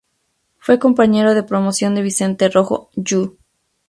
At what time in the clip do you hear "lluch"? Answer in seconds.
2.95-3.37